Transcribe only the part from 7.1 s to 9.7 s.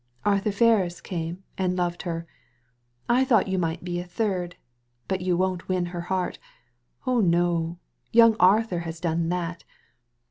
no! Young Arthur has done that.